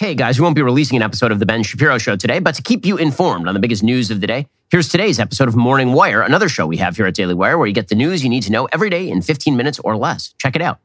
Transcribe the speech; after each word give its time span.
Hey 0.00 0.14
guys, 0.14 0.38
we 0.38 0.44
won't 0.44 0.54
be 0.54 0.62
releasing 0.62 0.96
an 0.96 1.02
episode 1.02 1.32
of 1.32 1.40
The 1.40 1.46
Ben 1.46 1.64
Shapiro 1.64 1.98
Show 1.98 2.14
today, 2.14 2.38
but 2.38 2.54
to 2.54 2.62
keep 2.62 2.86
you 2.86 2.98
informed 2.98 3.48
on 3.48 3.54
the 3.54 3.58
biggest 3.58 3.82
news 3.82 4.12
of 4.12 4.20
the 4.20 4.28
day, 4.28 4.46
here's 4.70 4.88
today's 4.88 5.18
episode 5.18 5.48
of 5.48 5.56
Morning 5.56 5.92
Wire, 5.92 6.22
another 6.22 6.48
show 6.48 6.68
we 6.68 6.76
have 6.76 6.96
here 6.96 7.06
at 7.06 7.16
Daily 7.16 7.34
Wire 7.34 7.58
where 7.58 7.66
you 7.66 7.72
get 7.72 7.88
the 7.88 7.96
news 7.96 8.22
you 8.22 8.30
need 8.30 8.44
to 8.44 8.52
know 8.52 8.66
every 8.66 8.90
day 8.90 9.10
in 9.10 9.22
15 9.22 9.56
minutes 9.56 9.80
or 9.80 9.96
less. 9.96 10.36
Check 10.38 10.54
it 10.54 10.62
out. 10.62 10.78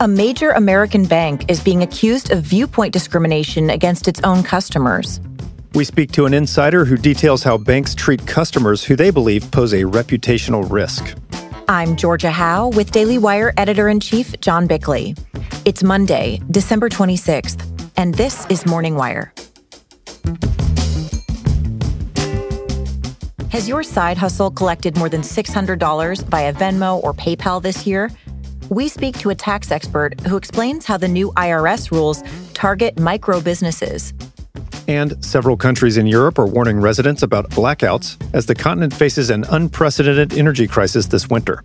A 0.00 0.08
major 0.08 0.52
American 0.52 1.04
bank 1.04 1.50
is 1.50 1.62
being 1.62 1.82
accused 1.82 2.32
of 2.32 2.42
viewpoint 2.42 2.94
discrimination 2.94 3.68
against 3.68 4.08
its 4.08 4.22
own 4.24 4.42
customers. 4.42 5.20
We 5.74 5.84
speak 5.84 6.12
to 6.12 6.24
an 6.24 6.32
insider 6.32 6.86
who 6.86 6.96
details 6.96 7.42
how 7.42 7.58
banks 7.58 7.94
treat 7.94 8.26
customers 8.26 8.84
who 8.84 8.96
they 8.96 9.10
believe 9.10 9.50
pose 9.50 9.74
a 9.74 9.82
reputational 9.82 10.70
risk. 10.70 11.14
I'm 11.68 11.96
Georgia 11.96 12.30
Howe 12.30 12.68
with 12.68 12.90
Daily 12.90 13.18
Wire 13.18 13.52
editor 13.56 13.88
in 13.88 14.00
chief 14.00 14.38
John 14.40 14.66
Bickley. 14.66 15.14
It's 15.64 15.82
Monday, 15.82 16.40
December 16.50 16.88
26th, 16.88 17.90
and 17.96 18.14
this 18.14 18.46
is 18.46 18.66
Morning 18.66 18.96
Wire. 18.96 19.32
Has 23.50 23.68
your 23.68 23.82
side 23.82 24.18
hustle 24.18 24.50
collected 24.50 24.96
more 24.96 25.08
than 25.08 25.22
$600 25.22 26.24
via 26.24 26.52
Venmo 26.52 27.02
or 27.02 27.14
PayPal 27.14 27.62
this 27.62 27.86
year? 27.86 28.10
We 28.68 28.88
speak 28.88 29.18
to 29.20 29.30
a 29.30 29.34
tax 29.34 29.70
expert 29.70 30.20
who 30.22 30.36
explains 30.36 30.84
how 30.84 30.96
the 30.96 31.08
new 31.08 31.30
IRS 31.32 31.92
rules 31.92 32.22
target 32.54 32.98
micro 32.98 33.40
businesses. 33.40 34.12
And 34.88 35.22
several 35.24 35.56
countries 35.56 35.96
in 35.96 36.06
Europe 36.06 36.38
are 36.38 36.46
warning 36.46 36.80
residents 36.80 37.22
about 37.22 37.50
blackouts 37.50 38.16
as 38.34 38.46
the 38.46 38.54
continent 38.54 38.92
faces 38.92 39.30
an 39.30 39.44
unprecedented 39.50 40.36
energy 40.38 40.66
crisis 40.66 41.06
this 41.06 41.28
winter. 41.28 41.62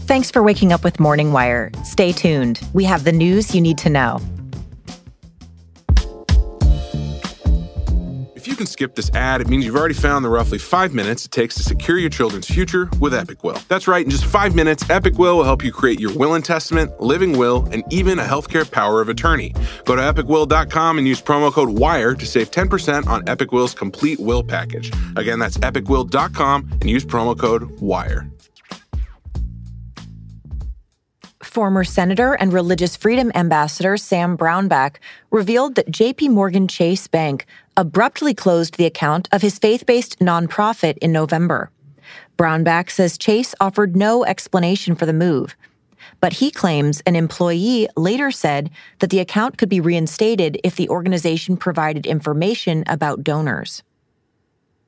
Thanks 0.00 0.30
for 0.30 0.42
waking 0.42 0.72
up 0.72 0.84
with 0.84 0.98
Morning 0.98 1.32
Wire. 1.32 1.70
Stay 1.84 2.12
tuned. 2.12 2.60
We 2.72 2.84
have 2.84 3.04
the 3.04 3.12
news 3.12 3.54
you 3.54 3.60
need 3.60 3.78
to 3.78 3.90
know. 3.90 4.20
Can 8.62 8.66
skip 8.68 8.94
this 8.94 9.10
ad, 9.10 9.40
it 9.40 9.48
means 9.48 9.64
you've 9.64 9.74
already 9.74 9.94
found 9.94 10.24
the 10.24 10.28
roughly 10.28 10.56
five 10.58 10.94
minutes 10.94 11.26
it 11.26 11.32
takes 11.32 11.56
to 11.56 11.64
secure 11.64 11.98
your 11.98 12.10
children's 12.10 12.46
future 12.46 12.88
with 13.00 13.12
Epic 13.12 13.42
Will. 13.42 13.58
That's 13.66 13.88
right, 13.88 14.04
in 14.04 14.10
just 14.10 14.24
five 14.24 14.54
minutes, 14.54 14.88
Epic 14.88 15.18
Will 15.18 15.38
will 15.38 15.44
help 15.44 15.64
you 15.64 15.72
create 15.72 15.98
your 15.98 16.14
will 16.14 16.34
and 16.34 16.44
testament, 16.44 17.00
living 17.00 17.36
will, 17.36 17.68
and 17.72 17.82
even 17.90 18.20
a 18.20 18.24
healthcare 18.24 18.70
power 18.70 19.00
of 19.00 19.08
attorney. 19.08 19.52
Go 19.84 19.96
to 19.96 20.02
epicwill.com 20.02 20.98
and 20.98 21.08
use 21.08 21.20
promo 21.20 21.52
code 21.52 21.70
WIRE 21.70 22.14
to 22.14 22.24
save 22.24 22.52
10% 22.52 23.08
on 23.08 23.28
Epic 23.28 23.50
Will's 23.50 23.74
complete 23.74 24.20
will 24.20 24.44
package. 24.44 24.92
Again, 25.16 25.40
that's 25.40 25.58
epicwill.com 25.58 26.68
and 26.80 26.88
use 26.88 27.04
promo 27.04 27.36
code 27.36 27.80
WIRE. 27.80 28.28
Former 31.52 31.84
senator 31.84 32.32
and 32.32 32.50
religious 32.50 32.96
freedom 32.96 33.30
ambassador 33.34 33.98
Sam 33.98 34.38
Brownback 34.38 34.96
revealed 35.30 35.74
that 35.74 35.92
JP 35.92 36.30
Morgan 36.30 36.66
Chase 36.66 37.06
Bank 37.06 37.44
abruptly 37.76 38.32
closed 38.32 38.78
the 38.78 38.86
account 38.86 39.28
of 39.32 39.42
his 39.42 39.58
faith-based 39.58 40.18
nonprofit 40.18 40.96
in 40.98 41.12
November. 41.12 41.70
Brownback 42.38 42.90
says 42.90 43.18
Chase 43.18 43.54
offered 43.60 43.94
no 43.94 44.24
explanation 44.24 44.94
for 44.94 45.04
the 45.04 45.12
move, 45.12 45.54
but 46.20 46.32
he 46.32 46.50
claims 46.50 47.02
an 47.02 47.16
employee 47.16 47.86
later 47.98 48.30
said 48.30 48.70
that 49.00 49.10
the 49.10 49.20
account 49.20 49.58
could 49.58 49.68
be 49.68 49.80
reinstated 49.80 50.58
if 50.64 50.76
the 50.76 50.88
organization 50.88 51.58
provided 51.58 52.06
information 52.06 52.82
about 52.86 53.22
donors. 53.22 53.82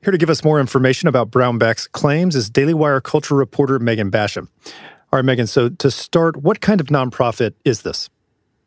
Here 0.01 0.11
to 0.11 0.17
give 0.17 0.31
us 0.31 0.43
more 0.43 0.59
information 0.59 1.07
about 1.07 1.29
Brownback's 1.29 1.87
claims 1.87 2.35
is 2.35 2.49
Daily 2.49 2.73
Wire 2.73 3.01
culture 3.01 3.35
reporter 3.35 3.77
Megan 3.77 4.09
Basham. 4.09 4.47
All 5.15 5.19
right, 5.19 5.25
Megan, 5.25 5.47
so 5.47 5.69
to 5.69 5.89
start, 5.89 6.35
what 6.35 6.59
kind 6.59 6.81
of 6.81 6.87
nonprofit 6.87 7.53
is 7.63 7.83
this? 7.83 8.09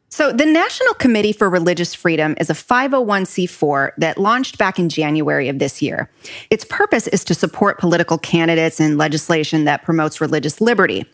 So, 0.09 0.33
the 0.33 0.47
National 0.47 0.95
Committee 0.95 1.35
for 1.35 1.51
Religious 1.51 1.95
Freedom 1.95 2.35
is 2.41 2.49
a 2.49 2.55
501c4 2.55 3.91
that 3.99 4.17
launched 4.17 4.57
back 4.57 4.79
in 4.79 4.89
January 4.89 5.51
of 5.51 5.59
this 5.59 5.83
year. 5.83 6.11
Its 6.49 6.65
purpose 6.65 7.07
is 7.09 7.23
to 7.25 7.35
support 7.35 7.79
political 7.79 8.17
candidates 8.17 8.81
and 8.81 8.97
legislation 8.97 9.65
that 9.65 9.83
promotes 9.83 10.23
religious 10.23 10.59
liberty. 10.59 11.05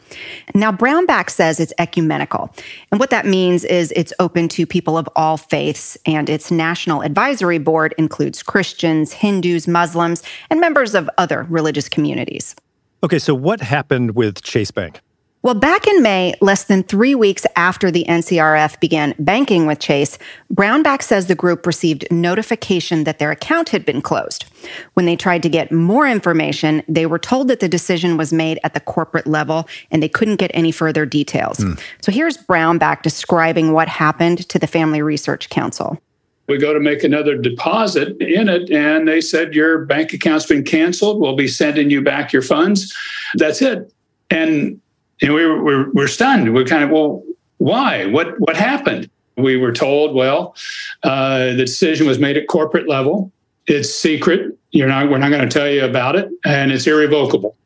Now, 0.54 0.70
Brownback 0.70 1.28
says 1.30 1.58
it's 1.58 1.72
ecumenical. 1.80 2.54
And 2.92 3.00
what 3.00 3.10
that 3.10 3.26
means 3.26 3.64
is 3.64 3.92
it's 3.96 4.12
open 4.20 4.48
to 4.50 4.68
people 4.68 4.96
of 4.96 5.08
all 5.16 5.36
faiths, 5.36 5.98
and 6.06 6.30
its 6.30 6.52
national 6.52 7.02
advisory 7.02 7.58
board 7.58 7.92
includes 7.98 8.40
Christians, 8.40 9.14
Hindus, 9.14 9.66
Muslims, 9.66 10.22
and 10.48 10.60
members 10.60 10.94
of 10.94 11.10
other 11.18 11.42
religious 11.50 11.88
communities. 11.88 12.54
Okay, 13.02 13.18
so 13.18 13.34
what 13.34 13.60
happened 13.60 14.14
with 14.14 14.40
Chase 14.40 14.70
Bank? 14.70 15.00
Well, 15.44 15.54
back 15.54 15.86
in 15.86 16.00
May, 16.00 16.32
less 16.40 16.64
than 16.64 16.82
three 16.84 17.14
weeks 17.14 17.44
after 17.54 17.90
the 17.90 18.06
NCRF 18.08 18.80
began 18.80 19.14
banking 19.18 19.66
with 19.66 19.78
Chase, 19.78 20.16
Brownback 20.50 21.02
says 21.02 21.26
the 21.26 21.34
group 21.34 21.66
received 21.66 22.06
notification 22.10 23.04
that 23.04 23.18
their 23.18 23.30
account 23.30 23.68
had 23.68 23.84
been 23.84 24.00
closed. 24.00 24.46
When 24.94 25.04
they 25.04 25.16
tried 25.16 25.42
to 25.42 25.50
get 25.50 25.70
more 25.70 26.08
information, 26.08 26.82
they 26.88 27.04
were 27.04 27.18
told 27.18 27.48
that 27.48 27.60
the 27.60 27.68
decision 27.68 28.16
was 28.16 28.32
made 28.32 28.58
at 28.64 28.72
the 28.72 28.80
corporate 28.80 29.26
level 29.26 29.68
and 29.90 30.02
they 30.02 30.08
couldn't 30.08 30.36
get 30.36 30.50
any 30.54 30.72
further 30.72 31.04
details. 31.04 31.58
Mm. 31.58 31.78
So 32.00 32.10
here's 32.10 32.38
Brownback 32.38 33.02
describing 33.02 33.72
what 33.72 33.86
happened 33.86 34.48
to 34.48 34.58
the 34.58 34.66
Family 34.66 35.02
Research 35.02 35.50
Council. 35.50 36.00
We 36.48 36.56
go 36.56 36.72
to 36.72 36.80
make 36.80 37.04
another 37.04 37.36
deposit 37.36 38.16
in 38.18 38.48
it, 38.48 38.70
and 38.70 39.06
they 39.06 39.20
said, 39.20 39.54
Your 39.54 39.84
bank 39.84 40.14
account's 40.14 40.46
been 40.46 40.64
canceled. 40.64 41.20
We'll 41.20 41.36
be 41.36 41.48
sending 41.48 41.90
you 41.90 42.00
back 42.00 42.32
your 42.32 42.42
funds. 42.42 42.94
That's 43.34 43.60
it. 43.60 43.92
And 44.30 44.80
know, 45.22 45.34
we 45.34 45.46
were, 45.46 45.62
we're, 45.62 45.90
we're 45.92 46.08
stunned. 46.08 46.52
We're 46.54 46.64
kind 46.64 46.84
of, 46.84 46.90
well, 46.90 47.22
why? 47.58 48.06
What, 48.06 48.38
what 48.40 48.56
happened? 48.56 49.10
We 49.36 49.56
were 49.56 49.72
told, 49.72 50.14
well, 50.14 50.54
uh, 51.02 51.46
the 51.46 51.56
decision 51.56 52.06
was 52.06 52.18
made 52.18 52.36
at 52.36 52.46
corporate 52.46 52.88
level. 52.88 53.32
It's 53.66 53.92
secret. 53.92 54.56
You're 54.70 54.88
not, 54.88 55.10
we're 55.10 55.18
not 55.18 55.30
going 55.30 55.48
to 55.48 55.58
tell 55.58 55.68
you 55.68 55.84
about 55.84 56.16
it, 56.16 56.28
and 56.44 56.72
it's 56.72 56.86
irrevocable. 56.86 57.56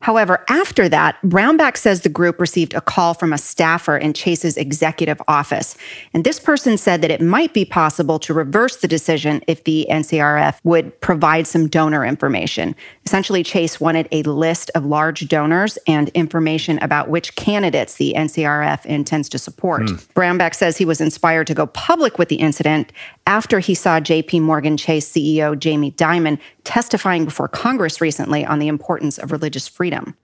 However, 0.00 0.44
after 0.48 0.88
that, 0.88 1.20
Brownback 1.22 1.76
says 1.76 2.00
the 2.00 2.08
group 2.08 2.40
received 2.40 2.72
a 2.72 2.80
call 2.80 3.12
from 3.12 3.32
a 3.32 3.38
staffer 3.38 3.98
in 3.98 4.14
Chase's 4.14 4.56
executive 4.56 5.20
office. 5.28 5.76
And 6.14 6.24
this 6.24 6.40
person 6.40 6.78
said 6.78 7.02
that 7.02 7.10
it 7.10 7.20
might 7.20 7.52
be 7.52 7.66
possible 7.66 8.18
to 8.20 8.32
reverse 8.32 8.76
the 8.76 8.88
decision 8.88 9.42
if 9.46 9.64
the 9.64 9.86
NCRF 9.90 10.58
would 10.64 10.98
provide 11.02 11.46
some 11.46 11.68
donor 11.68 12.04
information. 12.04 12.74
Essentially, 13.04 13.42
Chase 13.42 13.78
wanted 13.78 14.08
a 14.10 14.22
list 14.22 14.70
of 14.74 14.86
large 14.86 15.28
donors 15.28 15.78
and 15.86 16.08
information 16.10 16.78
about 16.78 17.10
which 17.10 17.36
candidates 17.36 17.96
the 17.96 18.14
NCRF 18.16 18.86
intends 18.86 19.28
to 19.28 19.38
support. 19.38 19.82
Mm. 19.82 20.06
Brownback 20.14 20.54
says 20.54 20.78
he 20.78 20.84
was 20.86 21.00
inspired 21.00 21.46
to 21.48 21.54
go 21.54 21.66
public 21.66 22.18
with 22.18 22.28
the 22.28 22.36
incident 22.36 22.92
after 23.30 23.60
he 23.60 23.76
saw 23.76 24.00
JP 24.00 24.42
Morgan 24.42 24.76
Chase 24.76 25.08
CEO 25.08 25.56
Jamie 25.56 25.92
Dimon 25.92 26.36
testifying 26.64 27.24
before 27.24 27.46
Congress 27.46 28.00
recently 28.00 28.44
on 28.44 28.58
the 28.58 28.66
importance 28.66 29.18
of 29.18 29.30
religious 29.30 29.68
freedom. 29.68 30.16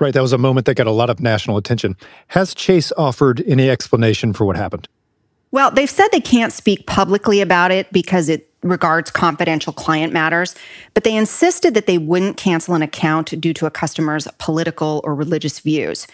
Right, 0.00 0.12
that 0.12 0.22
was 0.22 0.32
a 0.32 0.38
moment 0.38 0.66
that 0.66 0.74
got 0.74 0.88
a 0.88 0.92
lot 0.92 1.08
of 1.08 1.20
national 1.20 1.56
attention. 1.56 1.96
Has 2.28 2.54
Chase 2.54 2.90
offered 2.98 3.44
any 3.46 3.70
explanation 3.70 4.32
for 4.32 4.44
what 4.44 4.56
happened? 4.56 4.88
Well, 5.52 5.70
they've 5.70 5.88
said 5.88 6.08
they 6.10 6.20
can't 6.20 6.52
speak 6.52 6.84
publicly 6.86 7.40
about 7.40 7.70
it 7.70 7.92
because 7.92 8.28
it 8.28 8.50
regards 8.64 9.08
confidential 9.08 9.72
client 9.72 10.12
matters, 10.12 10.56
but 10.94 11.04
they 11.04 11.14
insisted 11.14 11.74
that 11.74 11.86
they 11.86 11.96
wouldn't 11.96 12.36
cancel 12.36 12.74
an 12.74 12.82
account 12.82 13.40
due 13.40 13.54
to 13.54 13.66
a 13.66 13.70
customer's 13.70 14.26
political 14.38 15.00
or 15.04 15.14
religious 15.14 15.60
views. 15.60 16.08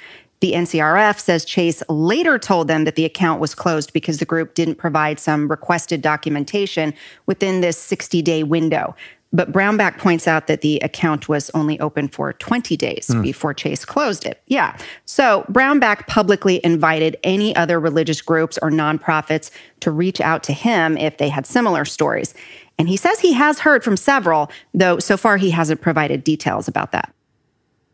The 0.45 0.53
NCRF 0.53 1.19
says 1.21 1.43
Chase 1.47 1.83
later 1.89 2.39
told 2.39 2.69
them 2.69 2.85
that 2.85 2.97
the 2.97 3.07
account 3.07 3.41
was 3.41 3.55
closed 3.55 3.95
because 3.95 4.19
the 4.19 4.27
group 4.27 4.53
didn't 4.53 4.75
provide 4.75 5.19
some 5.19 5.49
requested 5.49 6.03
documentation 6.03 6.93
within 7.25 7.63
this 7.63 7.79
60 7.79 8.21
day 8.21 8.43
window. 8.43 8.95
But 9.33 9.53
Brownback 9.53 9.97
points 9.97 10.29
out 10.29 10.47
that 10.49 10.61
the 10.61 10.81
account 10.81 11.31
was 11.31 11.51
only 11.55 11.81
open 11.81 12.09
for 12.09 12.35
20 12.35 12.77
days 12.77 13.09
mm. 13.09 13.23
before 13.23 13.55
Chase 13.55 13.87
closed 13.87 14.27
it. 14.27 14.43
Yeah. 14.47 14.77
So 15.07 15.47
Brownback 15.49 16.09
publicly 16.09 16.61
invited 16.63 17.17
any 17.25 17.57
other 17.57 17.81
religious 17.81 18.21
groups 18.21 18.59
or 18.61 18.71
nonprofits 18.71 19.51
to 19.81 19.91
reach 19.91 20.21
out 20.21 20.43
to 20.43 20.53
him 20.53 20.99
if 20.99 21.17
they 21.17 21.31
had 21.31 21.47
similar 21.47 21.87
stories. 21.87 22.35
And 22.79 22.87
he 22.87 22.99
says 22.99 23.19
he 23.19 23.33
has 23.33 23.61
heard 23.61 23.83
from 23.83 23.97
several, 23.97 24.51
though 24.75 24.99
so 24.99 25.17
far 25.17 25.39
he 25.39 25.53
hasn't 25.53 25.81
provided 25.81 26.23
details 26.23 26.69
about 26.69 26.93
that. 26.93 27.15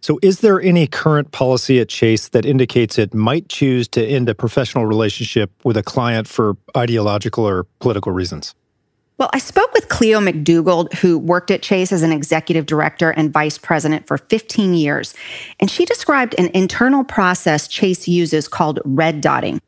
So, 0.03 0.19
is 0.23 0.41
there 0.41 0.61
any 0.61 0.87
current 0.87 1.31
policy 1.31 1.79
at 1.79 1.89
Chase 1.89 2.29
that 2.29 2.47
indicates 2.47 2.99
it 2.99 3.13
might 3.13 3.49
choose 3.51 3.87
to 3.89 4.05
end 4.05 4.31
a 4.31 4.35
professional 4.35 4.87
relationship 4.87 5.51
with 5.63 5.77
a 5.77 5.83
client 5.83 6.27
for 6.27 6.57
ideological 6.75 7.47
or 7.47 7.65
political 7.81 8.11
reasons? 8.11 8.55
Well, 9.19 9.29
I 9.35 9.39
spoke 9.39 9.71
with 9.75 9.91
Cleo 9.91 10.19
McDougald, 10.19 10.95
who 10.95 11.19
worked 11.19 11.51
at 11.51 11.61
Chase 11.61 11.93
as 11.93 12.03
an 12.03 12.11
executive 12.11 12.65
director 12.65 13.11
and 13.11 13.31
vice 13.31 13.59
president 13.59 14.07
for 14.07 14.17
15 14.17 14.73
years. 14.73 15.13
And 15.61 15.71
she 15.71 15.85
described 15.85 16.35
an 16.39 16.47
internal 16.55 17.05
process 17.05 17.69
Chase 17.69 18.09
uses 18.09 18.49
called 18.49 18.81
red 18.87 19.21
dotting. 19.21 19.61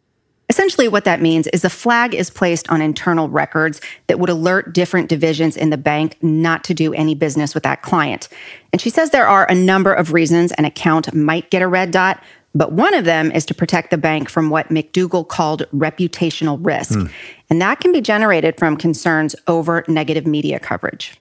Essentially, 0.52 0.86
what 0.86 1.06
that 1.06 1.22
means 1.22 1.46
is 1.46 1.64
a 1.64 1.70
flag 1.70 2.14
is 2.14 2.28
placed 2.28 2.68
on 2.68 2.82
internal 2.82 3.30
records 3.30 3.80
that 4.08 4.18
would 4.18 4.28
alert 4.28 4.74
different 4.74 5.08
divisions 5.08 5.56
in 5.56 5.70
the 5.70 5.78
bank 5.78 6.18
not 6.20 6.62
to 6.64 6.74
do 6.74 6.92
any 6.92 7.14
business 7.14 7.54
with 7.54 7.62
that 7.62 7.80
client. 7.80 8.28
And 8.70 8.78
she 8.78 8.90
says 8.90 9.08
there 9.08 9.26
are 9.26 9.46
a 9.50 9.54
number 9.54 9.94
of 9.94 10.12
reasons 10.12 10.52
an 10.52 10.66
account 10.66 11.14
might 11.14 11.48
get 11.48 11.62
a 11.62 11.66
red 11.66 11.90
dot, 11.90 12.22
But 12.54 12.72
one 12.72 12.94
of 12.94 13.04
them 13.04 13.32
is 13.32 13.46
to 13.46 13.54
protect 13.54 13.90
the 13.90 13.98
bank 13.98 14.28
from 14.28 14.50
what 14.50 14.68
McDougald 14.68 15.28
called 15.28 15.64
reputational 15.74 16.58
risk. 16.60 16.98
Mm. 16.98 17.10
And 17.48 17.62
that 17.62 17.80
can 17.80 17.92
be 17.92 18.00
generated 18.00 18.58
from 18.58 18.76
concerns 18.76 19.34
over 19.46 19.84
negative 19.88 20.26
media 20.26 20.58
coverage. 20.58 21.18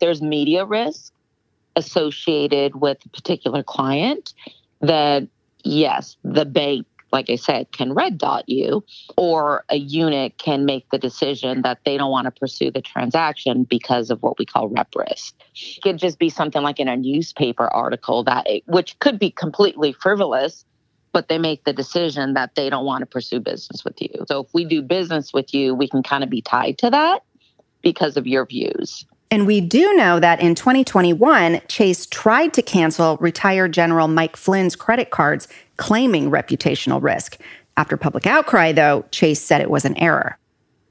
There's 0.00 0.20
media 0.20 0.64
risk 0.64 1.12
associated 1.76 2.76
with 2.76 2.98
a 3.06 3.08
particular 3.10 3.62
client 3.62 4.34
that, 4.80 5.28
yes, 5.62 6.16
the 6.24 6.44
bank 6.44 6.86
like 7.12 7.28
I 7.28 7.36
said, 7.36 7.70
can 7.72 7.92
red 7.92 8.18
dot 8.18 8.48
you, 8.48 8.84
or 9.16 9.64
a 9.68 9.76
unit 9.76 10.38
can 10.38 10.64
make 10.64 10.88
the 10.90 10.98
decision 10.98 11.62
that 11.62 11.80
they 11.84 11.98
don't 11.98 12.10
want 12.10 12.24
to 12.24 12.30
pursue 12.30 12.70
the 12.70 12.80
transaction 12.80 13.64
because 13.64 14.10
of 14.10 14.22
what 14.22 14.38
we 14.38 14.46
call 14.46 14.68
rep 14.68 14.88
risk. 14.96 15.34
It 15.54 15.82
could 15.82 15.98
just 15.98 16.18
be 16.18 16.30
something 16.30 16.62
like 16.62 16.80
in 16.80 16.88
a 16.88 16.96
newspaper 16.96 17.66
article 17.66 18.24
that, 18.24 18.48
it, 18.48 18.62
which 18.66 18.98
could 18.98 19.18
be 19.18 19.30
completely 19.30 19.92
frivolous, 19.92 20.64
but 21.12 21.28
they 21.28 21.38
make 21.38 21.64
the 21.64 21.72
decision 21.72 22.34
that 22.34 22.54
they 22.54 22.70
don't 22.70 22.86
want 22.86 23.02
to 23.02 23.06
pursue 23.06 23.40
business 23.40 23.84
with 23.84 24.00
you. 24.00 24.24
So 24.26 24.40
if 24.40 24.48
we 24.54 24.64
do 24.64 24.80
business 24.80 25.32
with 25.32 25.52
you, 25.52 25.74
we 25.74 25.88
can 25.88 26.02
kind 26.02 26.24
of 26.24 26.30
be 26.30 26.40
tied 26.40 26.78
to 26.78 26.90
that 26.90 27.22
because 27.82 28.16
of 28.16 28.26
your 28.26 28.46
views. 28.46 29.04
And 29.32 29.46
we 29.46 29.62
do 29.62 29.94
know 29.94 30.20
that 30.20 30.42
in 30.42 30.54
2021, 30.54 31.62
Chase 31.66 32.04
tried 32.04 32.52
to 32.52 32.60
cancel 32.60 33.16
retired 33.16 33.72
General 33.72 34.06
Mike 34.06 34.36
Flynn's 34.36 34.76
credit 34.76 35.08
cards 35.08 35.48
claiming 35.78 36.30
reputational 36.30 37.02
risk. 37.02 37.40
After 37.78 37.96
public 37.96 38.26
outcry, 38.26 38.72
though, 38.72 39.06
Chase 39.10 39.40
said 39.40 39.62
it 39.62 39.70
was 39.70 39.86
an 39.86 39.96
error. 39.96 40.36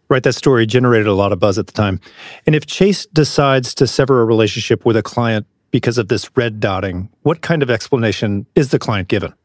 Right, 0.09 0.23
that 0.23 0.33
story 0.33 0.65
generated 0.65 1.05
a 1.05 1.13
lot 1.13 1.31
of 1.31 1.37
buzz 1.37 1.59
at 1.59 1.67
the 1.67 1.73
time. 1.73 1.99
And 2.47 2.55
if 2.55 2.65
Chase 2.65 3.05
decides 3.13 3.75
to 3.75 3.85
sever 3.85 4.21
a 4.21 4.25
relationship 4.25 4.85
with 4.85 4.97
a 4.97 5.03
client 5.03 5.45
because 5.69 5.99
of 5.99 6.07
this 6.07 6.35
red 6.35 6.59
dotting, 6.59 7.09
what 7.21 7.41
kind 7.41 7.61
of 7.61 7.69
explanation 7.69 8.47
is 8.55 8.71
the 8.71 8.79
client 8.79 9.07
given? 9.07 9.35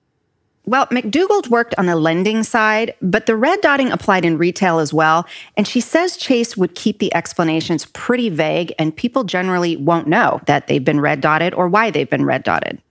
Well, 0.69 0.87
McDougald 0.89 1.49
worked 1.49 1.77
on 1.79 1.87
the 1.87 1.95
lending 1.95 2.43
side, 2.43 2.93
but 3.01 3.27
the 3.27 3.37
red 3.37 3.61
dotting 3.61 3.93
applied 3.93 4.25
in 4.25 4.37
retail 4.37 4.81
as 4.81 4.93
well. 4.93 5.25
And 5.57 5.67
she 5.67 5.81
says 5.81 6.17
Chase 6.17 6.57
would 6.57 6.75
keep 6.75 6.99
the 6.99 7.15
explanations 7.15 7.87
pretty 7.87 8.31
vague, 8.31 8.75
and 8.77 8.95
people 8.95 9.23
generally 9.23 9.77
won't 9.77 10.09
know 10.09 10.41
that 10.47 10.67
they've 10.67 10.85
been 10.85 11.01
red 11.01 11.21
dotted 11.21 11.55
or 11.55 11.69
why 11.69 11.93
they've 11.93 12.11
been 12.11 12.25
red 12.25 12.43
dotted 12.43 12.83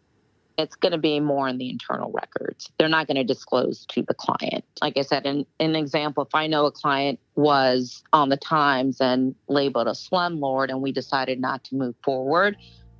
it's 0.57 0.75
going 0.75 0.91
to 0.91 0.97
be 0.97 1.19
more 1.19 1.47
in 1.47 1.57
the 1.57 1.69
internal 1.69 2.11
records. 2.11 2.69
They're 2.77 2.89
not 2.89 3.07
going 3.07 3.17
to 3.17 3.23
disclose 3.23 3.85
to 3.87 4.01
the 4.03 4.13
client. 4.13 4.63
Like 4.81 4.97
I 4.97 5.01
said, 5.01 5.25
in, 5.25 5.45
an 5.59 5.75
example, 5.75 6.23
if 6.23 6.33
I 6.33 6.47
know 6.47 6.65
a 6.65 6.71
client 6.71 7.19
was 7.35 8.03
on 8.13 8.29
the 8.29 8.37
Times 8.37 9.01
and 9.01 9.35
labeled 9.47 9.87
a 9.87 9.91
slumlord 9.91 10.69
and 10.69 10.81
we 10.81 10.91
decided 10.91 11.39
not 11.39 11.63
to 11.65 11.75
move 11.75 11.95
forward, 12.03 12.57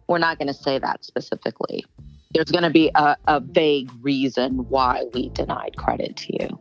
we're 0.08 0.18
not 0.18 0.38
going 0.38 0.48
to 0.48 0.54
say 0.54 0.80
that 0.80 1.06
specifically. 1.06 1.86
There's 2.36 2.52
going 2.52 2.64
to 2.66 2.70
be 2.70 2.92
a, 2.96 3.16
a 3.30 3.40
vague 3.40 3.90
reason 4.02 4.68
why 4.68 5.06
we 5.14 5.30
denied 5.30 5.78
credit 5.78 6.18
to 6.18 6.34
you. 6.34 6.60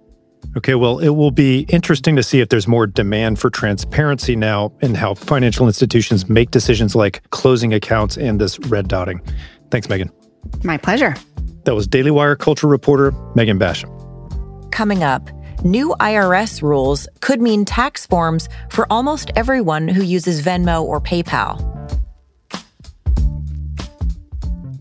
Okay, 0.57 0.77
well, 0.77 1.01
it 1.01 1.09
will 1.09 1.33
be 1.33 1.67
interesting 1.69 2.15
to 2.15 2.23
see 2.23 2.39
if 2.39 2.49
there's 2.49 2.69
more 2.69 2.87
demand 2.87 3.41
for 3.41 3.51
transparency 3.51 4.37
now 4.37 4.73
in 4.83 4.95
how 4.95 5.15
financial 5.15 5.67
institutions 5.67 6.29
make 6.29 6.53
decisions 6.53 6.95
like 6.95 7.29
closing 7.31 7.75
accounts 7.75 8.17
and 8.17 8.41
this 8.41 8.57
red 8.61 8.87
dotting. 8.87 9.21
Thanks, 9.73 9.89
Megan. 9.89 10.13
My 10.63 10.77
pleasure. 10.79 11.17
That 11.65 11.75
was 11.75 11.89
Daily 11.89 12.13
Wire 12.13 12.37
culture 12.37 12.69
reporter 12.69 13.11
Megan 13.35 13.59
Basham. 13.59 13.91
Coming 14.71 15.03
up, 15.03 15.29
new 15.65 15.97
IRS 15.99 16.63
rules 16.63 17.09
could 17.21 17.43
mean 17.43 17.65
tax 17.65 18.07
forms 18.07 18.49
for 18.71 18.87
almost 18.93 19.33
everyone 19.35 19.89
who 19.89 20.05
uses 20.05 20.41
Venmo 20.41 20.85
or 20.85 21.01
PayPal. 21.01 21.74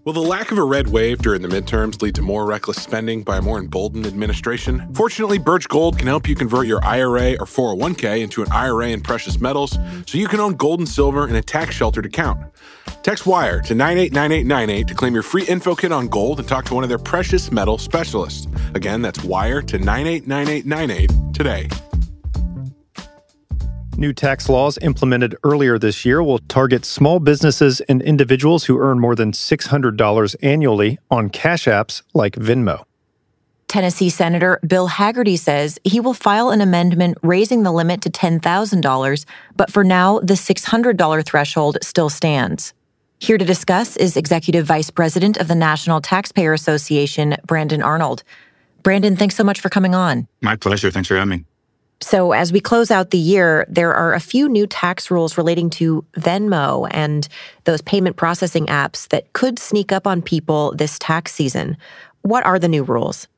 Will 0.05 0.11
the 0.11 0.19
lack 0.19 0.51
of 0.51 0.57
a 0.57 0.63
red 0.63 0.89
wave 0.89 1.19
during 1.19 1.41
the 1.41 1.47
midterms 1.47 2.01
lead 2.01 2.13
to 2.15 2.21
more 2.21 2.45
reckless 2.45 2.75
spending 2.75 3.23
by 3.23 3.37
a 3.37 3.41
more 3.41 3.57
emboldened 3.57 4.05
administration? 4.05 4.85
Fortunately, 4.93 5.37
Birch 5.37 5.69
Gold 5.69 5.97
can 5.97 6.07
help 6.07 6.27
you 6.27 6.35
convert 6.35 6.67
your 6.67 6.83
IRA 6.83 7.35
or 7.35 7.45
401k 7.45 8.19
into 8.19 8.41
an 8.41 8.51
IRA 8.51 8.89
in 8.89 8.99
precious 8.99 9.39
metals 9.39 9.77
so 10.05 10.17
you 10.17 10.27
can 10.27 10.41
own 10.41 10.55
gold 10.55 10.79
and 10.79 10.89
silver 10.89 11.25
in 11.29 11.35
a 11.35 11.41
tax 11.41 11.73
sheltered 11.75 12.05
account. 12.05 12.37
Text 13.01 13.25
WIRE 13.25 13.61
to 13.61 13.75
989898 13.75 14.87
to 14.89 14.93
claim 14.93 15.13
your 15.13 15.23
free 15.23 15.45
info 15.45 15.73
kit 15.73 15.93
on 15.93 16.09
gold 16.09 16.37
and 16.39 16.49
talk 16.49 16.65
to 16.65 16.73
one 16.73 16.83
of 16.83 16.89
their 16.89 16.97
precious 16.97 17.49
metal 17.49 17.77
specialists. 17.77 18.47
Again, 18.75 19.01
that's 19.01 19.23
WIRE 19.23 19.61
to 19.61 19.79
989898 19.79 21.33
today. 21.33 21.69
New 23.97 24.11
tax 24.11 24.49
laws 24.49 24.79
implemented 24.81 25.35
earlier 25.43 25.77
this 25.77 26.03
year 26.03 26.23
will 26.23 26.39
target 26.39 26.83
small 26.83 27.19
businesses 27.19 27.79
and 27.81 28.01
individuals 28.01 28.65
who 28.65 28.79
earn 28.79 28.99
more 28.99 29.15
than 29.15 29.31
$600 29.31 30.35
annually 30.41 30.97
on 31.11 31.29
cash 31.29 31.65
apps 31.65 32.01
like 32.13 32.33
Venmo. 32.33 32.85
Tennessee 33.67 34.09
Senator 34.09 34.59
Bill 34.65 34.89
Hagerty 34.89 35.37
says 35.37 35.79
he 35.83 35.99
will 35.99 36.13
file 36.13 36.49
an 36.49 36.61
amendment 36.61 37.17
raising 37.21 37.63
the 37.63 37.71
limit 37.71 38.01
to 38.01 38.09
$10,000, 38.09 39.25
but 39.55 39.71
for 39.71 39.83
now, 39.83 40.19
the 40.19 40.33
$600 40.33 41.25
threshold 41.25 41.77
still 41.81 42.09
stands. 42.09 42.73
Here 43.19 43.37
to 43.37 43.45
discuss 43.45 43.95
is 43.97 44.17
Executive 44.17 44.65
Vice 44.65 44.89
President 44.89 45.37
of 45.37 45.47
the 45.47 45.55
National 45.55 46.01
Taxpayer 46.01 46.53
Association, 46.53 47.35
Brandon 47.45 47.81
Arnold. 47.81 48.23
Brandon, 48.81 49.15
thanks 49.15 49.35
so 49.35 49.43
much 49.43 49.61
for 49.61 49.69
coming 49.69 49.95
on. 49.95 50.27
My 50.41 50.55
pleasure. 50.55 50.91
Thanks 50.91 51.07
for 51.07 51.15
having 51.15 51.29
me. 51.29 51.45
So, 52.03 52.33
as 52.33 52.51
we 52.51 52.59
close 52.59 52.91
out 52.91 53.11
the 53.11 53.17
year, 53.17 53.65
there 53.69 53.93
are 53.93 54.13
a 54.13 54.19
few 54.19 54.49
new 54.49 54.67
tax 54.67 55.09
rules 55.09 55.37
relating 55.37 55.69
to 55.71 56.03
Venmo 56.17 56.89
and 56.91 57.29
those 57.63 57.81
payment 57.81 58.17
processing 58.17 58.65
apps 58.65 59.07
that 59.07 59.31
could 59.31 59.57
sneak 59.57 59.93
up 59.93 60.05
on 60.05 60.21
people 60.21 60.73
this 60.75 60.99
tax 60.99 61.33
season. 61.33 61.77
What 62.23 62.45
are 62.45 62.59
the 62.59 62.67
new 62.67 62.83
rules? 62.83 63.29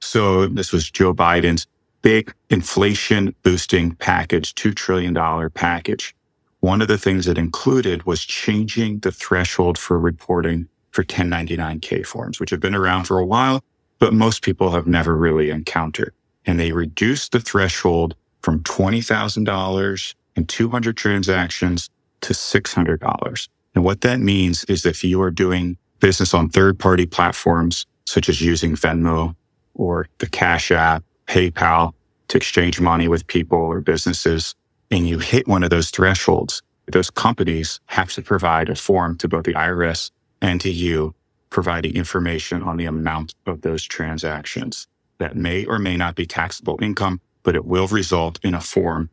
So, 0.00 0.48
this 0.48 0.72
was 0.72 0.90
Joe 0.90 1.14
Biden's 1.14 1.68
big 2.02 2.34
inflation 2.50 3.32
boosting 3.44 3.94
package, 3.94 4.56
$2 4.56 4.74
trillion 4.74 5.14
package. 5.50 6.16
One 6.60 6.82
of 6.82 6.88
the 6.88 6.98
things 6.98 7.28
it 7.28 7.38
included 7.38 8.06
was 8.06 8.24
changing 8.24 8.98
the 8.98 9.12
threshold 9.12 9.78
for 9.78 10.00
reporting 10.00 10.66
for 10.90 11.04
1099K 11.04 12.04
forms, 12.04 12.40
which 12.40 12.50
have 12.50 12.60
been 12.60 12.74
around 12.74 13.04
for 13.04 13.20
a 13.20 13.24
while, 13.24 13.62
but 14.00 14.12
most 14.12 14.42
people 14.42 14.72
have 14.72 14.88
never 14.88 15.16
really 15.16 15.50
encountered 15.50 16.12
and 16.46 16.58
they 16.58 16.72
reduced 16.72 17.32
the 17.32 17.40
threshold 17.40 18.14
from 18.42 18.60
$20,000 18.60 20.14
and 20.36 20.48
200 20.48 20.96
transactions 20.96 21.88
to 22.20 22.32
$600. 22.32 23.48
And 23.74 23.84
what 23.84 24.02
that 24.02 24.20
means 24.20 24.64
is 24.64 24.86
if 24.86 25.02
you 25.02 25.20
are 25.22 25.30
doing 25.30 25.76
business 26.00 26.34
on 26.34 26.48
third 26.48 26.78
party 26.78 27.06
platforms, 27.06 27.86
such 28.06 28.28
as 28.28 28.40
using 28.40 28.76
Venmo 28.76 29.34
or 29.74 30.06
the 30.18 30.28
Cash 30.28 30.70
App, 30.70 31.02
PayPal 31.26 31.92
to 32.28 32.36
exchange 32.36 32.80
money 32.80 33.08
with 33.08 33.26
people 33.26 33.58
or 33.58 33.80
businesses, 33.80 34.54
and 34.90 35.08
you 35.08 35.18
hit 35.18 35.48
one 35.48 35.64
of 35.64 35.70
those 35.70 35.90
thresholds, 35.90 36.62
those 36.92 37.10
companies 37.10 37.80
have 37.86 38.12
to 38.12 38.22
provide 38.22 38.68
a 38.68 38.74
form 38.74 39.16
to 39.18 39.28
both 39.28 39.44
the 39.44 39.54
IRS 39.54 40.10
and 40.42 40.60
to 40.60 40.70
you, 40.70 41.14
providing 41.48 41.94
information 41.94 42.62
on 42.62 42.76
the 42.76 42.84
amount 42.84 43.34
of 43.46 43.62
those 43.62 43.82
transactions 43.82 44.86
that 45.18 45.36
may 45.36 45.64
or 45.64 45.78
may 45.78 45.96
not 45.96 46.14
be 46.14 46.26
taxable 46.26 46.78
income, 46.82 47.20
but 47.42 47.54
it 47.54 47.64
will 47.64 47.86
result 47.88 48.38
in 48.42 48.54
a 48.54 48.60
form. 48.60 49.10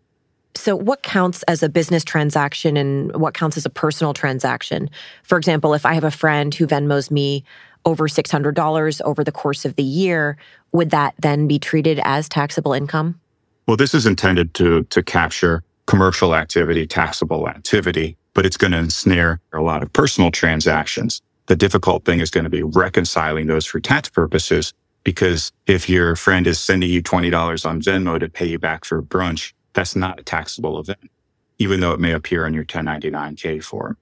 So, 0.56 0.76
what 0.76 1.04
counts 1.04 1.44
as 1.44 1.64
a 1.64 1.70
business 1.70 2.04
transaction 2.04 2.76
and 2.76 3.16
what 3.16 3.34
counts 3.34 3.58
as 3.58 3.66
a 3.66 3.70
personal 3.70 4.14
transaction? 4.14 4.90
For 5.24 5.38
example, 5.38 5.74
if 5.74 5.86
I 5.86 5.94
have 5.94 6.04
a 6.04 6.12
friend 6.12 6.54
who 6.54 6.68
Venmos 6.68 7.10
me 7.10 7.44
over 7.86 8.08
$600 8.08 9.02
over 9.02 9.24
the 9.24 9.32
course 9.32 9.66
of 9.66 9.76
the 9.76 9.84
year, 9.84 10.38
would 10.72 10.92
that 10.92 11.16
then 11.20 11.48
be 11.48 11.58
treated 11.58 12.00
as 12.04 12.30
taxable 12.30 12.74
income? 12.74 13.20
Well, 13.68 13.78
this 13.78 13.94
is 13.94 14.06
intended 14.06 14.54
to, 14.56 14.84
to 14.84 15.02
capture 15.02 15.64
commercial 15.88 16.36
activity, 16.36 16.86
taxable 16.86 17.48
activity, 17.48 18.18
but 18.34 18.46
it's 18.46 18.58
going 18.58 18.72
to 18.72 18.78
ensnare 18.78 19.40
a 19.54 19.62
lot 19.62 19.84
of 19.84 19.92
personal 19.94 20.32
transactions. 20.32 21.22
The 21.48 21.56
difficult 21.56 22.06
thing 22.06 22.20
is 22.20 22.30
going 22.30 22.44
to 22.44 22.50
be 22.50 22.64
reconciling 22.64 23.48
those 23.48 23.66
for 23.66 23.80
tax 23.80 24.10
purposes 24.10 24.74
because 25.04 25.52
if 25.68 25.90
your 25.90 26.16
friend 26.16 26.48
is 26.48 26.60
sending 26.60 26.90
you 26.90 27.02
$20 27.02 27.66
on 27.66 27.82
Venmo 27.82 28.20
to 28.20 28.30
pay 28.30 28.46
you 28.46 28.60
back 28.60 28.86
for 28.86 29.02
brunch, 29.02 29.54
that's 29.74 29.96
not 29.96 30.20
a 30.20 30.24
taxable 30.24 30.80
event, 30.80 31.10
even 31.60 31.80
though 31.80 31.94
it 31.94 32.00
may 32.00 32.12
appear 32.12 32.46
on 32.46 32.54
your 32.54 32.66
1099K 32.66 33.64
form. 33.64 33.98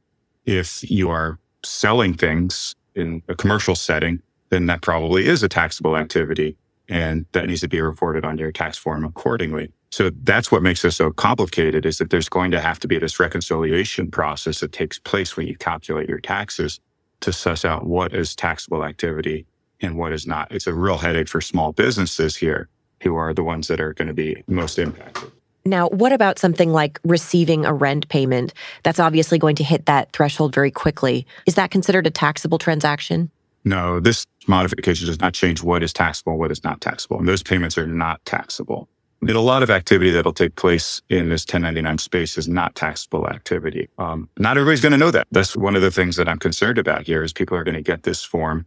If 0.46 0.89
you 0.89 1.10
are 1.10 1.39
selling 1.63 2.13
things 2.13 2.75
in 2.96 3.22
a 3.27 3.36
commercial 3.36 3.75
setting, 3.75 4.22
then 4.50 4.65
that 4.65 4.82
probably 4.82 5.27
is 5.27 5.44
a 5.44 5.50
taxable 5.50 5.96
activity 5.96 6.58
and 6.89 7.25
that 7.34 7.46
needs 7.46 7.62
to 7.62 7.68
be 7.68 7.79
reported 7.79 8.25
on 8.25 8.38
your 8.38 8.51
tax 8.51 8.77
form 8.77 9.06
accordingly. 9.06 9.72
So 9.91 10.12
that's 10.24 10.51
what 10.51 10.63
makes 10.63 10.82
this 10.82 10.98
so 10.98 11.12
complicated 11.12 11.86
is 11.86 11.98
that 12.00 12.10
there's 12.10 12.29
going 12.29 12.51
to 12.51 12.60
have 12.60 12.79
to 12.79 12.88
be 12.88 12.98
this 12.98 13.20
reconciliation 13.20 14.10
process 14.10 14.60
that 14.60 14.72
takes 14.72 15.00
place 15.00 15.38
when 15.38 15.48
you 15.48 15.56
calculate 15.56 16.10
your 16.10 16.20
taxes 16.20 16.79
to 17.22 17.34
suss 17.34 17.65
out 17.65 17.86
what 17.86 18.13
is 18.13 18.36
taxable 18.36 18.84
activity 18.84 19.46
and 19.82 19.98
what 19.98 20.12
is 20.12 20.28
not. 20.28 20.52
It's 20.52 20.68
a 20.68 20.74
real 20.74 20.98
headache 20.98 21.28
for 21.28 21.42
small 21.42 21.72
businesses 21.72 22.36
here 22.36 22.70
who 23.02 23.16
are 23.16 23.34
the 23.34 23.44
ones 23.44 23.68
that 23.68 23.80
are 23.80 23.94
going 23.94 24.08
to 24.08 24.14
be 24.14 24.44
most 24.48 24.78
impacted. 24.78 25.32
Now, 25.66 25.90
what 25.90 26.12
about 26.12 26.40
something 26.40 26.72
like 26.72 27.00
receiving 27.04 27.66
a 27.66 27.74
rent 27.74 28.08
payment? 28.10 28.54
That's 28.84 29.00
obviously 29.00 29.38
going 29.38 29.56
to 29.58 29.64
hit 29.64 29.86
that 29.86 30.12
threshold 30.14 30.54
very 30.54 30.72
quickly. 30.72 31.28
Is 31.46 31.56
that 31.56 31.72
considered 31.72 32.08
a 32.08 32.12
taxable 32.12 32.58
transaction? 32.58 33.30
No, 33.66 34.00
this 34.00 34.26
modification 34.48 35.08
does 35.08 35.20
not 35.20 35.34
change 35.34 35.62
what 35.62 35.84
is 35.84 35.94
taxable 35.94 36.34
and 36.34 36.40
what 36.40 36.52
is 36.52 36.64
not 36.64 36.82
taxable. 36.82 37.20
And 37.20 37.28
those 37.28 37.44
payments 37.44 37.78
are 37.78 37.86
not 37.86 38.24
taxable. 38.26 38.88
And 39.22 39.30
a 39.32 39.42
lot 39.42 39.64
of 39.64 39.70
activity 39.70 40.12
that'll 40.12 40.34
take 40.34 40.56
place 40.56 41.02
in 41.10 41.28
this 41.28 41.42
1099 41.42 41.98
space 41.98 42.38
is 42.38 42.48
not 42.48 42.74
taxable 42.76 43.28
activity. 43.28 43.90
Um, 43.98 44.30
not 44.38 44.58
everybody's 44.58 44.82
going 44.82 44.94
to 44.94 44.98
know 44.98 45.12
that. 45.12 45.28
That's 45.32 45.58
one 45.58 45.76
of 45.76 45.82
the 45.82 45.92
things 45.92 46.16
that 46.16 46.30
I'm 46.30 46.40
concerned 46.40 46.78
about 46.78 47.06
here 47.06 47.22
is 47.22 47.34
people 47.34 47.58
are 47.58 47.66
going 47.66 47.76
to 47.76 47.82
get 47.82 48.04
this 48.04 48.24
form 48.24 48.66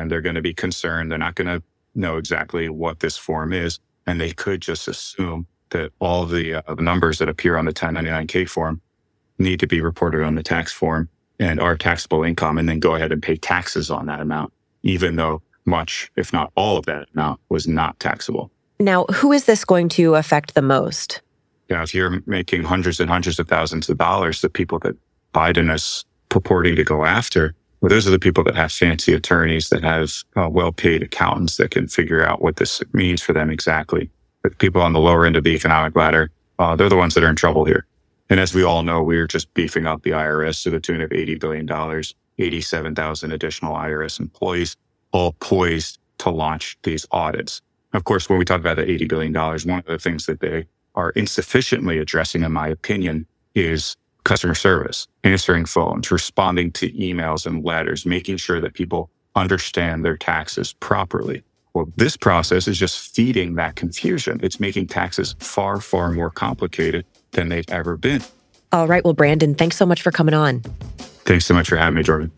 and 0.00 0.10
they're 0.10 0.20
going 0.20 0.34
to 0.34 0.42
be 0.42 0.54
concerned. 0.54 1.10
They're 1.10 1.18
not 1.18 1.34
going 1.34 1.48
to 1.48 1.62
know 1.94 2.16
exactly 2.16 2.68
what 2.68 3.00
this 3.00 3.16
form 3.16 3.52
is. 3.52 3.78
And 4.06 4.20
they 4.20 4.32
could 4.32 4.60
just 4.60 4.88
assume 4.88 5.46
that 5.70 5.92
all 6.00 6.26
the, 6.26 6.54
uh, 6.54 6.74
numbers 6.74 7.18
that 7.18 7.28
appear 7.28 7.56
on 7.56 7.64
the 7.64 7.72
1099K 7.72 8.48
form 8.48 8.80
need 9.38 9.60
to 9.60 9.66
be 9.66 9.80
reported 9.80 10.22
on 10.22 10.34
the 10.34 10.42
tax 10.42 10.72
form 10.72 11.08
and 11.38 11.60
are 11.60 11.76
taxable 11.76 12.22
income 12.22 12.58
and 12.58 12.68
then 12.68 12.78
go 12.78 12.94
ahead 12.94 13.12
and 13.12 13.22
pay 13.22 13.36
taxes 13.36 13.90
on 13.90 14.06
that 14.06 14.20
amount, 14.20 14.52
even 14.82 15.16
though 15.16 15.42
much, 15.64 16.10
if 16.16 16.32
not 16.32 16.52
all 16.56 16.76
of 16.76 16.86
that 16.86 17.08
amount 17.14 17.40
was 17.48 17.66
not 17.66 17.98
taxable. 18.00 18.50
Now, 18.78 19.04
who 19.14 19.32
is 19.32 19.44
this 19.44 19.64
going 19.64 19.88
to 19.90 20.16
affect 20.16 20.54
the 20.54 20.62
most? 20.62 21.20
Yeah, 21.68 21.82
if 21.82 21.94
you're 21.94 22.22
making 22.26 22.64
hundreds 22.64 23.00
and 23.00 23.08
hundreds 23.08 23.38
of 23.38 23.48
thousands 23.48 23.88
of 23.88 23.98
dollars, 23.98 24.40
the 24.40 24.50
people 24.50 24.78
that 24.80 24.96
Biden 25.32 25.72
is 25.72 26.04
purporting 26.28 26.76
to 26.76 26.84
go 26.84 27.04
after, 27.04 27.54
well, 27.82 27.88
those 27.88 28.06
are 28.06 28.12
the 28.12 28.18
people 28.18 28.44
that 28.44 28.54
have 28.54 28.70
fancy 28.70 29.12
attorneys, 29.12 29.68
that 29.70 29.82
have 29.82 30.12
uh, 30.36 30.48
well-paid 30.48 31.02
accountants 31.02 31.56
that 31.56 31.72
can 31.72 31.88
figure 31.88 32.24
out 32.24 32.40
what 32.40 32.56
this 32.56 32.80
means 32.92 33.20
for 33.20 33.32
them 33.32 33.50
exactly. 33.50 34.08
But 34.42 34.56
people 34.58 34.80
on 34.80 34.92
the 34.92 35.00
lower 35.00 35.26
end 35.26 35.34
of 35.34 35.42
the 35.42 35.50
economic 35.50 35.96
ladder, 35.96 36.30
uh, 36.60 36.76
they're 36.76 36.88
the 36.88 36.96
ones 36.96 37.14
that 37.14 37.24
are 37.24 37.28
in 37.28 37.34
trouble 37.34 37.64
here. 37.64 37.84
And 38.30 38.38
as 38.38 38.54
we 38.54 38.62
all 38.62 38.84
know, 38.84 39.02
we're 39.02 39.26
just 39.26 39.52
beefing 39.54 39.86
up 39.86 40.02
the 40.02 40.10
IRS 40.10 40.62
to 40.62 40.70
the 40.70 40.78
tune 40.78 41.00
of 41.00 41.10
$80 41.10 41.40
billion, 41.40 42.02
87,000 42.38 43.32
additional 43.32 43.74
IRS 43.74 44.20
employees, 44.20 44.76
all 45.10 45.32
poised 45.40 45.98
to 46.18 46.30
launch 46.30 46.78
these 46.84 47.04
audits. 47.10 47.60
Of 47.94 48.04
course, 48.04 48.28
when 48.28 48.38
we 48.38 48.44
talk 48.44 48.60
about 48.60 48.76
the 48.76 48.84
$80 48.84 49.08
billion, 49.08 49.32
one 49.34 49.80
of 49.80 49.86
the 49.86 49.98
things 49.98 50.26
that 50.26 50.38
they 50.38 50.66
are 50.94 51.10
insufficiently 51.10 51.98
addressing, 51.98 52.44
in 52.44 52.52
my 52.52 52.68
opinion, 52.68 53.26
is 53.56 53.96
customer 54.24 54.54
service, 54.54 55.06
answering 55.24 55.64
phones, 55.64 56.10
responding 56.10 56.72
to 56.72 56.90
emails 56.92 57.46
and 57.46 57.64
letters, 57.64 58.06
making 58.06 58.36
sure 58.36 58.60
that 58.60 58.74
people 58.74 59.10
understand 59.34 60.04
their 60.04 60.16
taxes 60.16 60.72
properly. 60.74 61.42
Well, 61.74 61.90
this 61.96 62.16
process 62.16 62.68
is 62.68 62.78
just 62.78 63.14
feeding 63.14 63.54
that 63.54 63.76
confusion. 63.76 64.40
It's 64.42 64.60
making 64.60 64.88
taxes 64.88 65.34
far, 65.38 65.80
far 65.80 66.12
more 66.12 66.30
complicated 66.30 67.06
than 67.32 67.48
they've 67.48 67.68
ever 67.70 67.96
been. 67.96 68.22
All 68.72 68.86
right. 68.86 69.04
Well, 69.04 69.14
Brandon, 69.14 69.54
thanks 69.54 69.76
so 69.76 69.86
much 69.86 70.02
for 70.02 70.10
coming 70.10 70.34
on. 70.34 70.60
Thanks 71.24 71.46
so 71.46 71.54
much 71.54 71.68
for 71.68 71.76
having 71.76 71.96
me, 71.96 72.02
Jordan. 72.02 72.30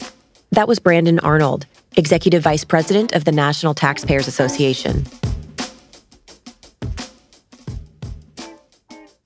That 0.52 0.68
was 0.68 0.78
Brandon 0.78 1.18
Arnold, 1.20 1.66
Executive 1.96 2.42
Vice 2.42 2.64
President 2.64 3.12
of 3.12 3.24
the 3.24 3.32
National 3.32 3.74
Taxpayers 3.74 4.28
Association. 4.28 5.04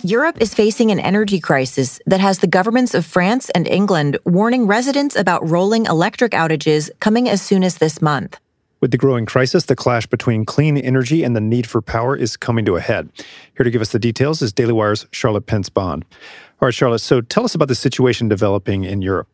Europe 0.05 0.41
is 0.41 0.55
facing 0.55 0.93
an 0.93 1.01
energy 1.01 1.41
crisis 1.41 1.99
that 2.07 2.21
has 2.21 2.39
the 2.39 2.47
governments 2.47 2.95
of 2.95 3.05
France 3.05 3.51
and 3.51 3.67
England 3.67 4.17
warning 4.25 4.65
residents 4.65 5.17
about 5.17 5.51
rolling 5.51 5.87
electric 5.87 6.31
outages 6.31 6.89
coming 7.01 7.29
as 7.29 7.43
soon 7.43 7.65
as 7.65 7.79
this 7.79 8.01
month. 8.01 8.39
With 8.81 8.93
the 8.93 8.97
growing 8.97 9.27
crisis, 9.27 9.65
the 9.65 9.75
clash 9.75 10.07
between 10.07 10.45
clean 10.45 10.79
energy 10.79 11.25
and 11.25 11.35
the 11.35 11.41
need 11.41 11.67
for 11.67 11.83
power 11.83 12.15
is 12.15 12.37
coming 12.37 12.65
to 12.67 12.77
a 12.77 12.81
head. 12.81 13.09
Here 13.57 13.65
to 13.65 13.71
give 13.73 13.83
us 13.83 13.91
the 13.91 13.99
details 13.99 14.41
is 14.41 14.53
Daily 14.53 14.73
Wire's 14.73 15.05
Charlotte 15.11 15.47
Pence 15.47 15.69
Bond. 15.69 16.05
All 16.61 16.67
right, 16.67 16.75
Charlotte, 16.75 17.01
so 17.01 17.21
tell 17.21 17.45
us 17.45 17.57
about 17.57 17.67
the 17.67 17.75
situation 17.75 18.29
developing 18.29 18.85
in 18.85 19.03
Europe. 19.03 19.27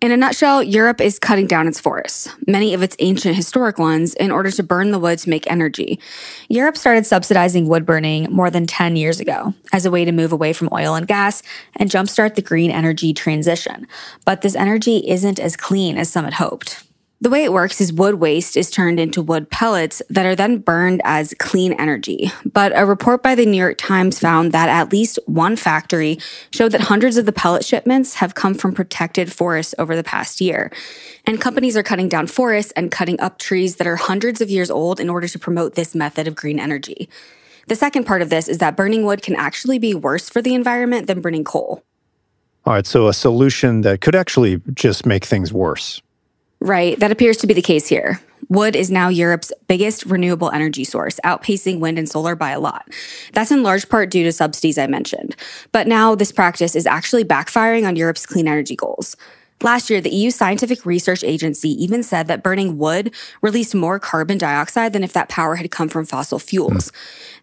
In 0.00 0.12
a 0.12 0.16
nutshell, 0.16 0.62
Europe 0.62 0.98
is 0.98 1.18
cutting 1.18 1.46
down 1.46 1.68
its 1.68 1.78
forests, 1.78 2.26
many 2.46 2.72
of 2.72 2.82
its 2.82 2.96
ancient 3.00 3.36
historic 3.36 3.78
ones, 3.78 4.14
in 4.14 4.30
order 4.30 4.50
to 4.50 4.62
burn 4.62 4.92
the 4.92 4.98
wood 4.98 5.18
to 5.18 5.28
make 5.28 5.50
energy. 5.50 6.00
Europe 6.48 6.78
started 6.78 7.04
subsidizing 7.04 7.68
wood 7.68 7.84
burning 7.84 8.26
more 8.30 8.48
than 8.48 8.66
10 8.66 8.96
years 8.96 9.20
ago 9.20 9.52
as 9.74 9.84
a 9.84 9.90
way 9.90 10.06
to 10.06 10.12
move 10.12 10.32
away 10.32 10.54
from 10.54 10.70
oil 10.72 10.94
and 10.94 11.06
gas 11.06 11.42
and 11.76 11.90
jumpstart 11.90 12.34
the 12.34 12.40
green 12.40 12.70
energy 12.70 13.12
transition. 13.12 13.86
But 14.24 14.40
this 14.40 14.56
energy 14.56 15.06
isn't 15.06 15.38
as 15.38 15.54
clean 15.54 15.98
as 15.98 16.08
some 16.08 16.24
had 16.24 16.32
hoped. 16.32 16.82
The 17.22 17.28
way 17.28 17.44
it 17.44 17.52
works 17.52 17.82
is 17.82 17.92
wood 17.92 18.14
waste 18.14 18.56
is 18.56 18.70
turned 18.70 18.98
into 18.98 19.20
wood 19.20 19.50
pellets 19.50 20.00
that 20.08 20.24
are 20.24 20.34
then 20.34 20.56
burned 20.56 21.02
as 21.04 21.34
clean 21.38 21.74
energy. 21.74 22.32
But 22.50 22.72
a 22.74 22.86
report 22.86 23.22
by 23.22 23.34
the 23.34 23.44
New 23.44 23.58
York 23.58 23.76
Times 23.76 24.18
found 24.18 24.52
that 24.52 24.70
at 24.70 24.90
least 24.90 25.18
one 25.26 25.56
factory 25.56 26.18
showed 26.50 26.72
that 26.72 26.80
hundreds 26.80 27.18
of 27.18 27.26
the 27.26 27.32
pellet 27.32 27.62
shipments 27.62 28.14
have 28.14 28.34
come 28.34 28.54
from 28.54 28.72
protected 28.72 29.30
forests 29.30 29.74
over 29.78 29.94
the 29.94 30.02
past 30.02 30.40
year. 30.40 30.72
And 31.26 31.38
companies 31.38 31.76
are 31.76 31.82
cutting 31.82 32.08
down 32.08 32.26
forests 32.26 32.72
and 32.72 32.90
cutting 32.90 33.20
up 33.20 33.38
trees 33.38 33.76
that 33.76 33.86
are 33.86 33.96
hundreds 33.96 34.40
of 34.40 34.48
years 34.48 34.70
old 34.70 34.98
in 34.98 35.10
order 35.10 35.28
to 35.28 35.38
promote 35.38 35.74
this 35.74 35.94
method 35.94 36.26
of 36.26 36.34
green 36.34 36.58
energy. 36.58 37.10
The 37.66 37.76
second 37.76 38.04
part 38.04 38.22
of 38.22 38.30
this 38.30 38.48
is 38.48 38.56
that 38.58 38.78
burning 38.78 39.04
wood 39.04 39.20
can 39.20 39.36
actually 39.36 39.78
be 39.78 39.94
worse 39.94 40.30
for 40.30 40.40
the 40.40 40.54
environment 40.54 41.06
than 41.06 41.20
burning 41.20 41.44
coal. 41.44 41.84
All 42.64 42.72
right, 42.72 42.86
so 42.86 43.08
a 43.08 43.12
solution 43.12 43.82
that 43.82 44.00
could 44.00 44.14
actually 44.14 44.62
just 44.72 45.04
make 45.04 45.26
things 45.26 45.52
worse. 45.52 46.00
Right, 46.60 46.98
that 47.00 47.10
appears 47.10 47.38
to 47.38 47.46
be 47.46 47.54
the 47.54 47.62
case 47.62 47.86
here. 47.86 48.20
Wood 48.50 48.74
is 48.76 48.90
now 48.90 49.08
Europe's 49.08 49.52
biggest 49.68 50.04
renewable 50.06 50.50
energy 50.50 50.84
source, 50.84 51.20
outpacing 51.24 51.78
wind 51.78 51.98
and 51.98 52.08
solar 52.08 52.34
by 52.34 52.50
a 52.50 52.60
lot. 52.60 52.88
That's 53.32 53.50
in 53.50 53.62
large 53.62 53.88
part 53.88 54.10
due 54.10 54.24
to 54.24 54.32
subsidies 54.32 54.76
I 54.76 54.86
mentioned. 54.86 55.36
But 55.72 55.86
now 55.86 56.14
this 56.14 56.32
practice 56.32 56.74
is 56.74 56.86
actually 56.86 57.24
backfiring 57.24 57.86
on 57.86 57.96
Europe's 57.96 58.26
clean 58.26 58.48
energy 58.48 58.76
goals. 58.76 59.16
Last 59.62 59.90
year, 59.90 60.00
the 60.00 60.10
EU 60.10 60.30
Scientific 60.30 60.86
Research 60.86 61.22
Agency 61.22 61.70
even 61.82 62.02
said 62.02 62.28
that 62.28 62.42
burning 62.42 62.78
wood 62.78 63.14
released 63.42 63.74
more 63.74 63.98
carbon 63.98 64.38
dioxide 64.38 64.94
than 64.94 65.04
if 65.04 65.12
that 65.12 65.28
power 65.28 65.56
had 65.56 65.70
come 65.70 65.88
from 65.88 66.06
fossil 66.06 66.38
fuels. 66.38 66.90
Mm. 66.90 66.94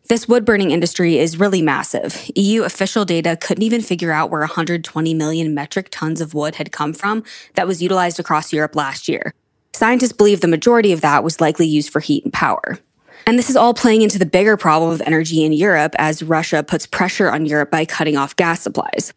This 0.09 0.25
wood 0.25 0.45
burning 0.45 0.71
industry 0.71 1.17
is 1.17 1.37
really 1.37 1.61
massive. 1.61 2.31
EU 2.33 2.63
official 2.63 3.03
data 3.03 3.35
couldn't 3.35 3.63
even 3.63 3.81
figure 3.81 4.13
out 4.13 4.29
where 4.31 4.39
120 4.39 5.13
million 5.13 5.53
metric 5.53 5.89
tons 5.91 6.21
of 6.21 6.33
wood 6.33 6.55
had 6.55 6.71
come 6.71 6.93
from 6.93 7.25
that 7.55 7.67
was 7.67 7.81
utilized 7.81 8.17
across 8.17 8.53
Europe 8.53 8.73
last 8.77 9.09
year. 9.09 9.33
Scientists 9.73 10.13
believe 10.13 10.39
the 10.39 10.47
majority 10.47 10.93
of 10.93 11.01
that 11.01 11.25
was 11.25 11.41
likely 11.41 11.67
used 11.67 11.91
for 11.91 11.99
heat 11.99 12.23
and 12.23 12.31
power. 12.31 12.79
And 13.25 13.37
this 13.37 13.49
is 13.49 13.57
all 13.57 13.73
playing 13.73 14.01
into 14.01 14.17
the 14.17 14.25
bigger 14.25 14.55
problem 14.55 14.91
of 14.91 15.01
energy 15.01 15.43
in 15.43 15.51
Europe 15.51 15.93
as 15.97 16.23
Russia 16.23 16.63
puts 16.63 16.85
pressure 16.85 17.29
on 17.29 17.45
Europe 17.45 17.69
by 17.69 17.83
cutting 17.83 18.15
off 18.15 18.33
gas 18.37 18.61
supplies. 18.61 19.13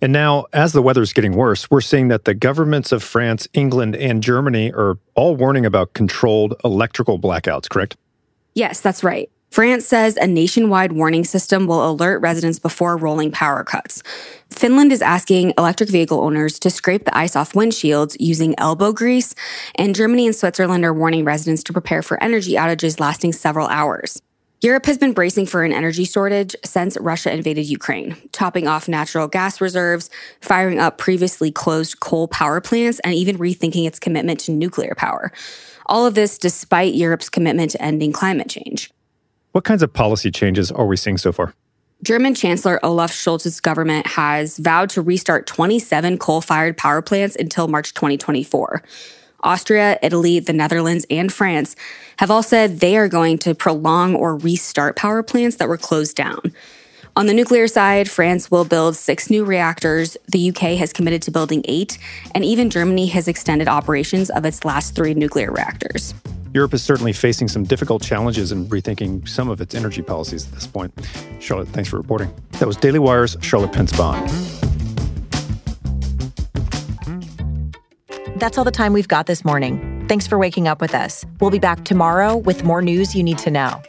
And 0.00 0.14
now, 0.14 0.46
as 0.54 0.72
the 0.72 0.80
weather's 0.80 1.12
getting 1.12 1.34
worse, 1.34 1.70
we're 1.70 1.82
seeing 1.82 2.08
that 2.08 2.24
the 2.24 2.32
governments 2.32 2.90
of 2.90 3.02
France, 3.02 3.48
England, 3.52 3.96
and 3.96 4.22
Germany 4.22 4.72
are 4.72 4.96
all 5.14 5.36
warning 5.36 5.66
about 5.66 5.92
controlled 5.92 6.54
electrical 6.64 7.18
blackouts, 7.18 7.68
correct? 7.68 7.98
Yes, 8.54 8.80
that's 8.80 9.04
right. 9.04 9.30
France 9.52 9.84
says 9.84 10.16
a 10.16 10.26
nationwide 10.26 10.92
warning 10.92 11.24
system 11.24 11.66
will 11.66 11.86
alert 11.86 12.22
residents 12.22 12.58
before 12.58 12.96
rolling 12.96 13.30
power 13.30 13.62
cuts. 13.62 14.02
Finland 14.48 14.90
is 14.90 15.02
asking 15.02 15.52
electric 15.58 15.90
vehicle 15.90 16.22
owners 16.22 16.58
to 16.58 16.70
scrape 16.70 17.04
the 17.04 17.14
ice 17.14 17.36
off 17.36 17.52
windshields 17.52 18.16
using 18.18 18.54
elbow 18.56 18.92
grease, 18.92 19.34
and 19.74 19.94
Germany 19.94 20.24
and 20.24 20.34
Switzerland 20.34 20.86
are 20.86 20.94
warning 20.94 21.22
residents 21.22 21.62
to 21.64 21.72
prepare 21.74 22.00
for 22.00 22.22
energy 22.24 22.52
outages 22.52 22.98
lasting 22.98 23.34
several 23.34 23.66
hours. 23.66 24.22
Europe 24.62 24.86
has 24.86 24.96
been 24.96 25.12
bracing 25.12 25.44
for 25.44 25.64
an 25.64 25.72
energy 25.74 26.06
shortage 26.06 26.56
since 26.64 26.96
Russia 26.96 27.30
invaded 27.30 27.66
Ukraine, 27.66 28.16
topping 28.32 28.66
off 28.66 28.88
natural 28.88 29.28
gas 29.28 29.60
reserves, 29.60 30.08
firing 30.40 30.78
up 30.78 30.96
previously 30.96 31.52
closed 31.52 32.00
coal 32.00 32.26
power 32.26 32.62
plants, 32.62 33.00
and 33.00 33.12
even 33.12 33.36
rethinking 33.36 33.86
its 33.86 33.98
commitment 33.98 34.40
to 34.40 34.50
nuclear 34.50 34.94
power. 34.96 35.30
All 35.84 36.06
of 36.06 36.14
this 36.14 36.38
despite 36.38 36.94
Europe's 36.94 37.28
commitment 37.28 37.72
to 37.72 37.82
ending 37.82 38.12
climate 38.12 38.48
change. 38.48 38.90
What 39.52 39.64
kinds 39.64 39.82
of 39.82 39.92
policy 39.92 40.30
changes 40.30 40.72
are 40.72 40.86
we 40.86 40.96
seeing 40.96 41.18
so 41.18 41.30
far? 41.30 41.54
German 42.02 42.34
Chancellor 42.34 42.84
Olaf 42.84 43.12
Scholz's 43.12 43.60
government 43.60 44.06
has 44.06 44.58
vowed 44.58 44.90
to 44.90 45.02
restart 45.02 45.46
27 45.46 46.18
coal 46.18 46.40
fired 46.40 46.76
power 46.76 47.02
plants 47.02 47.36
until 47.36 47.68
March 47.68 47.94
2024. 47.94 48.82
Austria, 49.44 49.98
Italy, 50.02 50.40
the 50.40 50.52
Netherlands, 50.52 51.04
and 51.10 51.32
France 51.32 51.76
have 52.16 52.30
all 52.30 52.42
said 52.42 52.80
they 52.80 52.96
are 52.96 53.08
going 53.08 53.38
to 53.38 53.54
prolong 53.54 54.14
or 54.14 54.36
restart 54.36 54.96
power 54.96 55.22
plants 55.22 55.56
that 55.56 55.68
were 55.68 55.76
closed 55.76 56.16
down. 56.16 56.40
On 57.14 57.26
the 57.26 57.34
nuclear 57.34 57.68
side, 57.68 58.08
France 58.08 58.50
will 58.50 58.64
build 58.64 58.96
six 58.96 59.28
new 59.28 59.44
reactors. 59.44 60.16
The 60.28 60.48
UK 60.48 60.78
has 60.78 60.94
committed 60.94 61.20
to 61.22 61.30
building 61.30 61.62
eight, 61.66 61.98
and 62.34 62.42
even 62.42 62.70
Germany 62.70 63.06
has 63.08 63.28
extended 63.28 63.68
operations 63.68 64.30
of 64.30 64.46
its 64.46 64.64
last 64.64 64.94
three 64.94 65.12
nuclear 65.12 65.52
reactors. 65.52 66.14
Europe 66.54 66.74
is 66.74 66.82
certainly 66.82 67.12
facing 67.12 67.48
some 67.48 67.64
difficult 67.64 68.02
challenges 68.02 68.52
in 68.52 68.66
rethinking 68.66 69.26
some 69.26 69.48
of 69.48 69.60
its 69.60 69.74
energy 69.74 70.02
policies 70.02 70.46
at 70.46 70.52
this 70.52 70.66
point. 70.66 70.92
Charlotte, 71.40 71.68
thanks 71.68 71.88
for 71.88 71.96
reporting. 71.96 72.32
That 72.52 72.66
was 72.66 72.76
Daily 72.76 72.98
Wire's 72.98 73.36
Charlotte 73.40 73.72
Pence 73.72 73.96
Bond. 73.96 74.28
That's 78.36 78.58
all 78.58 78.64
the 78.64 78.72
time 78.72 78.92
we've 78.92 79.08
got 79.08 79.26
this 79.26 79.44
morning. 79.44 80.04
Thanks 80.08 80.26
for 80.26 80.36
waking 80.36 80.68
up 80.68 80.80
with 80.80 80.94
us. 80.94 81.24
We'll 81.40 81.50
be 81.50 81.58
back 81.58 81.84
tomorrow 81.84 82.36
with 82.36 82.64
more 82.64 82.82
news 82.82 83.14
you 83.14 83.22
need 83.22 83.38
to 83.38 83.50
know. 83.50 83.80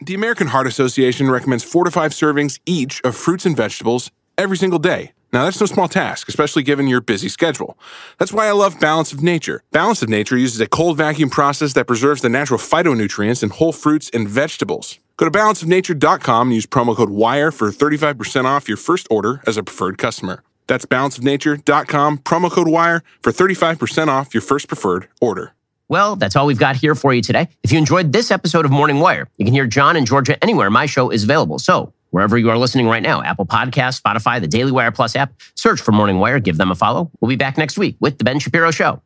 The 0.00 0.14
American 0.14 0.46
Heart 0.46 0.68
Association 0.68 1.28
recommends 1.28 1.64
four 1.64 1.84
to 1.84 1.90
five 1.90 2.12
servings 2.12 2.60
each 2.64 3.00
of 3.02 3.16
fruits 3.16 3.44
and 3.44 3.56
vegetables 3.56 4.12
every 4.38 4.56
single 4.56 4.78
day. 4.78 5.12
Now, 5.36 5.44
that's 5.44 5.60
no 5.60 5.66
small 5.66 5.86
task, 5.86 6.30
especially 6.30 6.62
given 6.62 6.86
your 6.86 7.02
busy 7.02 7.28
schedule. 7.28 7.76
That's 8.16 8.32
why 8.32 8.46
I 8.46 8.52
love 8.52 8.80
Balance 8.80 9.12
of 9.12 9.22
Nature. 9.22 9.62
Balance 9.70 10.00
of 10.00 10.08
Nature 10.08 10.38
uses 10.38 10.58
a 10.62 10.66
cold 10.66 10.96
vacuum 10.96 11.28
process 11.28 11.74
that 11.74 11.86
preserves 11.86 12.22
the 12.22 12.30
natural 12.30 12.58
phytonutrients 12.58 13.42
in 13.42 13.50
whole 13.50 13.74
fruits 13.74 14.08
and 14.14 14.26
vegetables. 14.26 14.98
Go 15.18 15.26
to 15.26 15.30
balanceofnature.com 15.30 16.48
and 16.48 16.54
use 16.54 16.64
promo 16.64 16.96
code 16.96 17.10
WIRE 17.10 17.52
for 17.52 17.68
35% 17.68 18.46
off 18.46 18.66
your 18.66 18.78
first 18.78 19.06
order 19.10 19.42
as 19.46 19.58
a 19.58 19.62
preferred 19.62 19.98
customer. 19.98 20.42
That's 20.68 20.86
balanceofnature.com, 20.86 22.18
promo 22.20 22.50
code 22.50 22.68
WIRE 22.68 23.04
for 23.20 23.30
35% 23.30 24.08
off 24.08 24.32
your 24.32 24.40
first 24.40 24.68
preferred 24.68 25.06
order. 25.20 25.52
Well, 25.88 26.16
that's 26.16 26.34
all 26.34 26.46
we've 26.46 26.58
got 26.58 26.76
here 26.76 26.94
for 26.94 27.14
you 27.14 27.22
today. 27.22 27.48
If 27.62 27.70
you 27.70 27.78
enjoyed 27.78 28.12
this 28.12 28.30
episode 28.30 28.64
of 28.64 28.72
Morning 28.72 28.98
Wire, 28.98 29.28
you 29.36 29.44
can 29.44 29.54
hear 29.54 29.66
John 29.66 29.96
and 29.96 30.06
Georgia 30.06 30.42
anywhere 30.42 30.68
my 30.68 30.86
show 30.86 31.10
is 31.10 31.22
available. 31.22 31.58
So, 31.58 31.92
wherever 32.10 32.36
you 32.38 32.50
are 32.50 32.58
listening 32.58 32.86
right 32.86 33.02
now, 33.02 33.22
Apple 33.22 33.46
Podcasts, 33.46 34.00
Spotify, 34.00 34.40
the 34.40 34.48
Daily 34.48 34.72
Wire 34.72 34.92
Plus 34.92 35.16
app, 35.16 35.32
search 35.54 35.80
for 35.80 35.92
Morning 35.92 36.18
Wire, 36.18 36.40
give 36.40 36.56
them 36.56 36.70
a 36.70 36.74
follow. 36.74 37.10
We'll 37.20 37.28
be 37.28 37.36
back 37.36 37.58
next 37.58 37.78
week 37.78 37.96
with 38.00 38.18
The 38.18 38.24
Ben 38.24 38.38
Shapiro 38.38 38.70
Show. 38.70 39.02